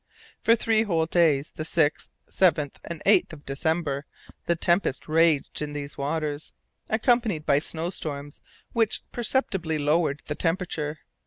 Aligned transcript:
For 0.43 0.55
three 0.55 0.81
whole 0.81 1.05
days, 1.05 1.51
the 1.51 1.61
6th, 1.61 2.09
7th, 2.27 2.77
and 2.85 3.03
8th 3.05 3.33
of 3.33 3.45
December, 3.45 4.07
the 4.45 4.55
tempest 4.55 5.07
raged 5.07 5.61
in 5.61 5.73
these 5.73 5.95
waters, 5.95 6.53
accompanied 6.89 7.45
by 7.45 7.59
snow 7.59 7.91
storms 7.91 8.41
which 8.73 9.03
perceptibly 9.11 9.77
lowered 9.77 10.23
the 10.25 10.33
temperature. 10.33 11.01